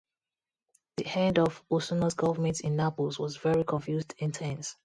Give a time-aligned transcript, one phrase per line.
[0.97, 4.75] The end of Osuna's government in Naples was very confused and tense.